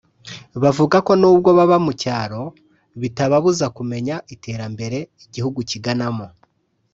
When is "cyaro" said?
2.01-2.43